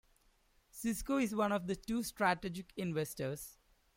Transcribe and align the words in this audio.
Cisco 0.71 1.19
is 1.19 1.35
one 1.35 1.51
of 1.51 1.67
two 1.85 2.01
strategic 2.01 2.73
investors. 2.75 3.59